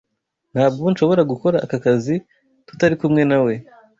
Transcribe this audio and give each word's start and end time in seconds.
Ntabwo 0.53 0.83
nshobora 0.91 1.21
gukora 1.31 1.57
aka 1.65 1.77
kazi 1.85 2.15
tutari 2.67 2.95
kumwe 3.01 3.21
nawe. 3.29 3.53